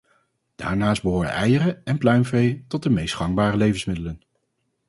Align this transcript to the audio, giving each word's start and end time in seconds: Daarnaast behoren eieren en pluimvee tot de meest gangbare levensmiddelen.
Daarnaast 0.55 1.01
behoren 1.01 1.29
eieren 1.29 1.83
en 1.85 1.97
pluimvee 1.97 2.65
tot 2.67 2.83
de 2.83 2.89
meest 2.89 3.15
gangbare 3.15 3.57
levensmiddelen. 3.57 4.21